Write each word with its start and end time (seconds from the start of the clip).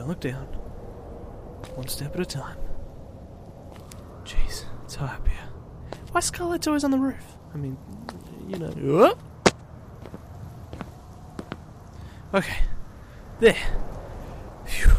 Don't 0.00 0.08
look 0.08 0.20
down. 0.20 0.46
One 1.74 1.86
step 1.86 2.14
at 2.14 2.22
a 2.22 2.24
time. 2.24 2.56
Jeez, 4.24 4.64
it's 4.82 4.94
high 4.94 5.14
up 5.14 5.28
here. 5.28 5.46
Why 6.12 6.20
Scarlet's 6.22 6.66
always 6.66 6.84
on 6.84 6.90
the 6.90 6.96
roof? 6.96 7.36
I 7.52 7.58
mean, 7.58 7.76
you 8.48 8.58
know. 8.58 8.70
Whoop. 8.70 9.22
Okay. 12.32 12.56
There. 13.40 13.58
Phew. 14.64 14.90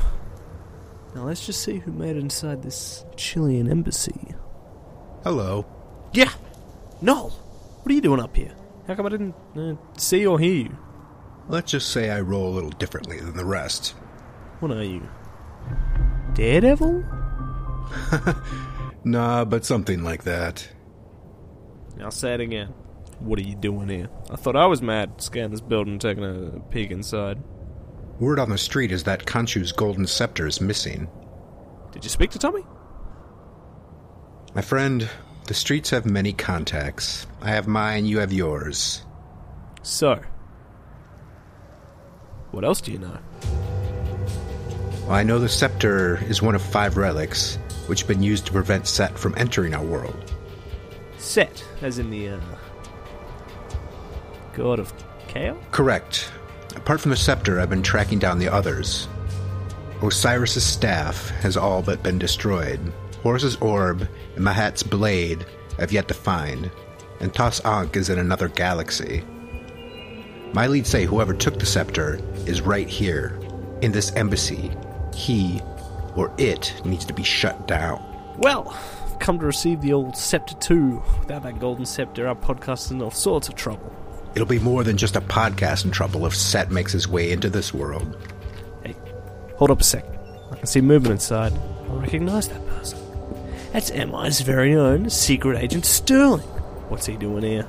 Now 1.16 1.24
let's 1.24 1.48
just 1.48 1.64
see 1.64 1.80
who 1.80 1.92
made 1.92 2.16
it 2.16 2.20
inside 2.20 2.62
this 2.62 3.04
Chilean 3.16 3.72
embassy. 3.72 4.36
Hello. 5.24 5.66
Yeah! 6.14 6.32
Noel! 7.02 7.30
What 7.30 7.92
are 7.92 7.96
you 7.96 8.02
doing 8.02 8.20
up 8.20 8.36
here? 8.36 8.54
How 8.86 8.94
come 8.94 9.08
I 9.08 9.10
didn't 9.10 9.34
uh, 9.58 9.74
see 9.98 10.28
or 10.28 10.38
hear 10.38 10.54
you? 10.54 10.78
Let's 11.48 11.72
just 11.72 11.90
say 11.90 12.12
I 12.12 12.22
roll 12.22 12.50
a 12.50 12.54
little 12.54 12.70
differently 12.70 13.20
than 13.20 13.36
the 13.36 13.46
rest. 13.46 13.96
What 14.62 14.72
are 14.72 14.84
you? 14.84 15.08
Daredevil? 16.34 17.04
Nah, 19.04 19.46
but 19.46 19.66
something 19.66 20.04
like 20.04 20.24
that. 20.24 20.68
I'll 22.00 22.12
say 22.12 22.34
it 22.34 22.40
again. 22.40 22.68
What 23.20 23.40
are 23.40 23.44
you 23.44 23.56
doing 23.56 23.90
here? 23.90 24.10
I 24.30 24.36
thought 24.36 24.56
I 24.56 24.66
was 24.66 24.82
mad 24.82 25.22
scanning 25.22 25.52
this 25.52 25.62
building 25.62 25.94
and 25.94 26.02
taking 26.02 26.24
a 26.24 26.60
peek 26.70 26.92
inside. 26.92 27.42
Word 28.20 28.40
on 28.40 28.50
the 28.50 28.58
street 28.58 28.92
is 28.92 29.04
that 29.04 29.26
Kanchu's 29.26 29.72
golden 29.72 30.06
scepter 30.06 30.46
is 30.46 30.62
missing. 30.62 31.10
Did 31.92 32.04
you 32.04 32.10
speak 32.10 32.30
to 32.32 32.40
Tommy? 32.40 32.64
My 34.54 34.62
friend, 34.62 35.10
the 35.48 35.54
streets 35.54 35.90
have 35.90 36.06
many 36.06 36.34
contacts. 36.34 37.26
I 37.42 37.50
have 37.50 37.68
mine, 37.68 38.06
you 38.06 38.20
have 38.20 38.32
yours. 38.32 39.04
So. 39.82 40.22
What 42.52 42.64
else 42.64 42.82
do 42.82 42.92
you 42.92 43.00
know? 43.00 43.18
I 45.12 45.24
know 45.24 45.40
the 45.40 45.50
scepter 45.50 46.24
is 46.26 46.42
one 46.42 46.56
of 46.56 46.62
five 46.62 46.98
relics, 46.98 47.58
which 47.88 48.02
have 48.02 48.08
been 48.08 48.24
used 48.24 48.46
to 48.46 48.52
prevent 48.52 48.88
Set 48.88 49.18
from 49.18 49.34
entering 49.38 49.74
our 49.74 49.84
world. 49.84 50.34
Set, 51.18 51.64
as 51.82 52.00
in 52.00 52.10
the, 52.10 52.30
uh. 52.30 52.40
God 54.54 54.80
of 54.80 54.94
Chaos? 55.28 55.58
Correct. 55.72 56.32
Apart 56.76 57.02
from 57.02 57.12
the 57.12 57.18
scepter, 57.18 57.60
I've 57.60 57.70
been 57.70 57.84
tracking 57.84 58.20
down 58.20 58.40
the 58.40 58.48
others. 58.48 59.08
Osiris's 60.02 60.64
staff 60.64 61.30
has 61.42 61.58
all 61.58 61.82
but 61.82 62.04
been 62.04 62.18
destroyed. 62.18 62.80
Horus's 63.22 63.56
orb 63.58 64.08
and 64.36 64.46
Ma'at's 64.46 64.84
blade 64.84 65.46
have 65.78 65.92
yet 65.92 66.08
to 66.08 66.14
find, 66.14 66.72
and 67.20 67.34
Tos 67.34 67.60
Ankh 67.66 67.96
is 67.96 68.10
in 68.10 68.18
another 68.18 68.48
galaxy. 68.48 69.24
My 70.54 70.68
leads 70.68 70.90
say 70.90 71.06
whoever 71.06 71.34
took 71.34 71.60
the 71.60 71.66
scepter 71.66 72.20
is 72.46 72.62
right 72.62 72.88
here, 72.88 73.40
in 73.82 73.92
this 73.92 74.12
embassy. 74.16 74.72
He 75.14 75.62
or 76.16 76.32
it 76.38 76.74
needs 76.86 77.06
to 77.06 77.14
be 77.14 77.24
shut 77.24 77.68
down. 77.68 78.04
Well, 78.38 78.76
I've 79.06 79.20
come 79.20 79.40
to 79.40 79.46
receive 79.46 79.82
the 79.82 79.94
old 79.94 80.18
Scepter 80.18 80.56
2. 80.56 81.02
Without 81.20 81.44
that 81.44 81.60
golden 81.60 81.86
scepter, 81.86 82.28
our 82.28 82.36
podcast 82.36 82.86
is 82.86 82.92
in 82.92 83.02
all 83.02 83.12
sorts 83.12 83.48
of 83.48 83.56
trouble. 83.56 83.94
It'll 84.34 84.48
be 84.48 84.60
more 84.60 84.84
than 84.84 84.98
just 84.98 85.16
a 85.16 85.22
podcast 85.22 85.86
in 85.86 85.92
trouble 85.92 86.26
if 86.26 86.36
Set 86.36 86.72
makes 86.72 86.94
his 86.94 87.08
way 87.08 87.32
into 87.32 87.50
this 87.50 87.74
world. 87.74 88.18
Hey, 88.84 88.96
hold 89.58 89.72
up 89.72 89.82
a 89.82 89.84
sec. 89.84 90.06
I 90.52 90.56
can 90.56 90.66
see 90.66 90.82
movement 90.82 91.14
inside. 91.14 91.54
I 91.54 91.94
recognize 91.94 92.48
that 92.48 92.66
person. 92.68 93.00
That's 93.74 93.92
MI's 93.92 94.42
very 94.42 94.76
own 94.76 95.10
secret 95.10 95.62
agent 95.62 95.86
Sterling. 95.86 96.48
What's 96.90 97.06
he 97.06 97.16
doing 97.16 97.44
here? 97.44 97.68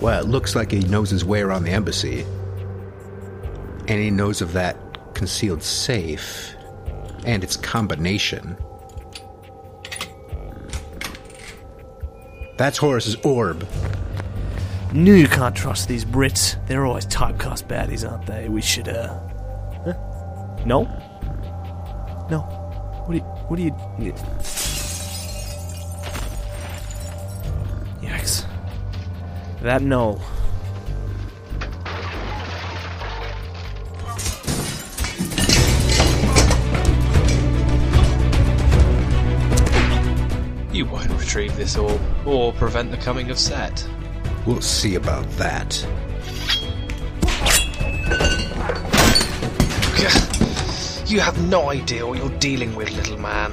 Well, 0.00 0.22
it 0.22 0.28
looks 0.28 0.54
like 0.54 0.70
he 0.70 0.80
knows 0.80 1.10
his 1.10 1.24
way 1.24 1.40
around 1.40 1.64
the 1.64 1.70
embassy. 1.70 2.22
And 3.86 4.00
he 4.00 4.10
knows 4.10 4.40
of 4.40 4.52
that 4.54 4.76
concealed 5.14 5.62
safe 5.62 6.54
and 7.24 7.42
its 7.42 7.56
combination. 7.56 8.56
That's 12.56 12.78
Horus's 12.78 13.16
orb. 13.24 13.66
Knew 14.92 15.14
you 15.14 15.26
can't 15.26 15.56
trust 15.56 15.88
these 15.88 16.04
Brits. 16.04 16.56
They're 16.68 16.86
always 16.86 17.06
typecast 17.06 17.64
baddies, 17.64 18.08
aren't 18.08 18.26
they? 18.26 18.48
We 18.48 18.62
should, 18.62 18.88
uh. 18.88 19.18
Huh? 19.84 19.94
No? 20.64 20.84
No. 22.30 22.40
What 23.06 23.12
do 23.12 23.18
you. 23.18 23.22
What 23.22 23.56
do 23.56 23.62
you. 23.62 24.12
Yikes. 28.00 28.46
That 29.62 29.82
no. 29.82 30.20
Retrieve 41.34 41.56
this 41.56 41.76
orb, 41.76 42.00
or 42.24 42.52
prevent 42.52 42.92
the 42.92 42.96
coming 42.96 43.28
of 43.28 43.36
Set. 43.36 43.84
We'll 44.46 44.60
see 44.60 44.94
about 44.94 45.28
that. 45.30 45.84
You 51.08 51.18
have 51.18 51.36
no 51.48 51.70
idea 51.70 52.06
what 52.06 52.18
you're 52.18 52.38
dealing 52.38 52.76
with, 52.76 52.88
little 52.92 53.18
man. 53.18 53.50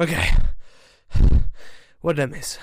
Okay. 0.00 0.30
What 2.00 2.16
did 2.16 2.22
I 2.22 2.26
miss? 2.26 2.58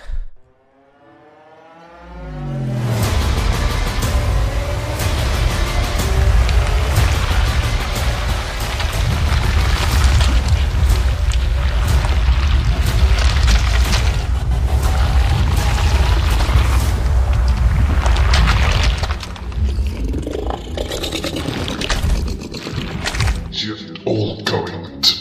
All 24.05 24.41
going 24.43 25.01
to 25.01 25.16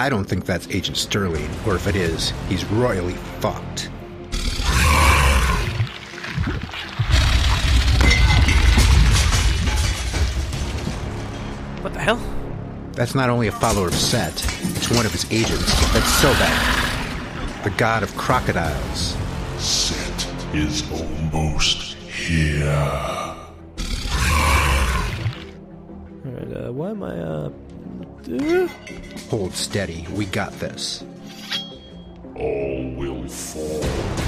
I 0.00 0.08
don't 0.08 0.24
think 0.24 0.46
that's 0.46 0.66
Agent 0.70 0.96
Sterling, 0.96 1.50
or 1.66 1.76
if 1.76 1.86
it 1.86 1.94
is, 1.94 2.32
he's 2.48 2.64
royally 2.64 3.12
fucked. 3.40 3.90
What 11.82 11.92
the 11.92 12.00
hell? 12.00 12.18
That's 12.92 13.14
not 13.14 13.28
only 13.28 13.48
a 13.48 13.52
follower 13.52 13.88
of 13.88 13.94
Set, 13.94 14.32
it's 14.74 14.88
one 14.88 15.04
of 15.04 15.12
his 15.12 15.30
agents. 15.30 15.70
That's 15.92 16.10
Sobek, 16.22 17.62
the 17.62 17.70
god 17.76 18.02
of 18.02 18.16
crocodiles. 18.16 19.18
Set 19.58 20.26
is 20.54 20.90
almost 20.90 21.92
here. 22.08 22.64
Alright, 26.24 26.56
uh, 26.56 26.72
why 26.72 26.88
am 26.88 27.02
I, 27.02 27.18
uh. 27.18 27.50
Hold 29.30 29.54
steady, 29.54 30.08
we 30.12 30.26
got 30.26 30.50
this. 30.58 31.04
All 32.34 32.94
will 32.96 33.28
fall. 33.28 34.19